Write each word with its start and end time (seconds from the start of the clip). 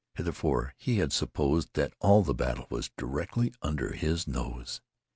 Heretofore 0.15 0.73
he 0.79 0.95
had 0.97 1.13
supposed 1.13 1.75
that 1.75 1.93
all 1.99 2.23
the 2.23 2.33
battle 2.33 2.65
was 2.71 2.89
directly 2.97 3.53
under 3.61 3.91
his 3.93 4.27
nose. 4.27 4.81